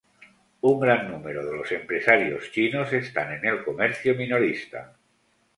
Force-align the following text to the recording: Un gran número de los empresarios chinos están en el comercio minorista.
Un 0.69 0.79
gran 0.83 1.09
número 1.11 1.43
de 1.45 1.55
los 1.55 1.71
empresarios 1.71 2.51
chinos 2.51 2.91
están 2.91 3.33
en 3.33 3.45
el 3.45 3.63
comercio 3.63 4.15
minorista. 4.15 4.95